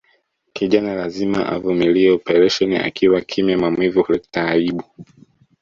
Kijana 0.53 0.95
lazima 0.95 1.45
avumilie 1.49 2.11
operesheni 2.11 2.77
akiwa 2.77 3.21
kimya 3.21 3.57
maumivu 3.57 4.03
huleta 4.03 4.47
aibu 4.47 4.83